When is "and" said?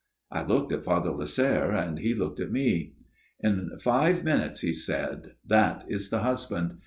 1.75-1.99